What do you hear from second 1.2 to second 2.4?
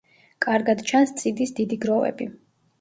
წიდის დიდი გროვები.